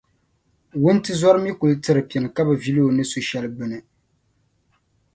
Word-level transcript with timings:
wuntizɔra 0.81 1.37
mi 1.43 1.51
kul 1.59 1.73
tiri 1.83 2.01
pini 2.09 2.27
ka 2.35 2.41
bi 2.47 2.53
vili 2.63 2.81
o 2.87 2.89
ni 2.97 3.03
su 3.11 3.19
shɛli 3.27 3.49
gbini. 3.55 3.77